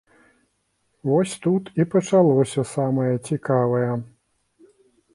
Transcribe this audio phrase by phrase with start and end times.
[1.09, 3.91] Вось тут і пачалося самае цікавае!